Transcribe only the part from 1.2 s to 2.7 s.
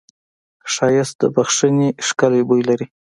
د بښنې ښکلی بوی